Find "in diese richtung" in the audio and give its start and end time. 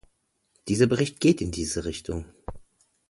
1.41-2.25